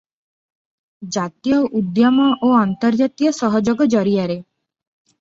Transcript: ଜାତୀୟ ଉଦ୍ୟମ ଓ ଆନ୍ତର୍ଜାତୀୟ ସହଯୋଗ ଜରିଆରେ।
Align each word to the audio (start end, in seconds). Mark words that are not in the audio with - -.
ଜାତୀୟ 1.15 1.59
ଉଦ୍ୟମ 1.81 2.27
ଓ 2.49 2.51
ଆନ୍ତର୍ଜାତୀୟ 2.63 3.37
ସହଯୋଗ 3.43 3.91
ଜରିଆରେ। 3.97 4.43